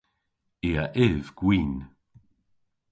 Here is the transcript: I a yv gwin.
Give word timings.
I 0.67 0.71
a 0.83 0.85
yv 1.05 1.25
gwin. 1.39 1.71